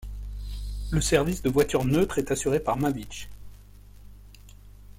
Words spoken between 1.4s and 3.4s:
de voitures neutres est assuré par Mavic.